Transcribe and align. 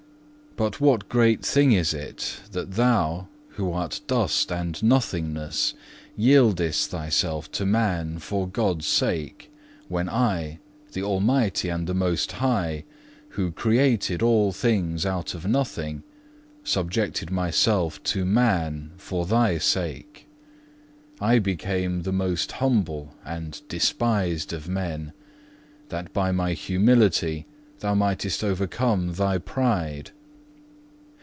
2. 0.57 0.65
"But 0.67 0.81
what 0.81 1.07
great 1.07 1.45
thing 1.45 1.71
is 1.71 1.93
it 1.93 2.41
that 2.51 2.73
thou, 2.73 3.29
who 3.51 3.71
art 3.71 4.01
dust 4.05 4.51
and 4.51 4.83
nothingness, 4.83 5.73
yieldest 6.17 6.87
thyself 6.89 7.49
to 7.53 7.65
man 7.65 8.19
for 8.19 8.49
God's 8.49 8.85
sake, 8.85 9.49
when 9.87 10.09
I, 10.09 10.59
the 10.91 11.03
Almighty 11.03 11.69
and 11.69 11.87
the 11.87 11.93
Most 11.93 12.33
High, 12.33 12.83
who 13.29 13.53
created 13.53 14.21
all 14.21 14.51
things 14.51 15.05
out 15.05 15.33
of 15.33 15.45
nothing, 15.47 16.03
subjected 16.65 17.31
Myself 17.31 18.03
to 18.03 18.25
man 18.25 18.91
for 18.97 19.25
thy 19.25 19.57
sake? 19.57 20.27
I 21.21 21.39
became 21.39 22.01
the 22.01 22.11
most 22.11 22.51
humble 22.51 23.13
and 23.25 23.61
despised 23.69 24.51
of 24.51 24.67
men, 24.67 25.13
that 25.87 26.11
by 26.11 26.33
My 26.33 26.51
humility 26.51 27.47
thou 27.79 27.95
mightest 27.95 28.43
overcome 28.43 29.13
thy 29.13 29.37
pride. 29.37 30.11